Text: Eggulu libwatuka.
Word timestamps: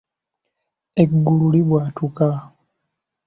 Eggulu 1.01 1.45
libwatuka. 1.53 2.27